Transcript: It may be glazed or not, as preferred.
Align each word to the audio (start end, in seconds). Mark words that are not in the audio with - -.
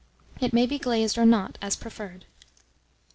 It 0.39 0.51
may 0.51 0.65
be 0.65 0.79
glazed 0.79 1.19
or 1.19 1.27
not, 1.27 1.59
as 1.61 1.75
preferred. 1.75 2.25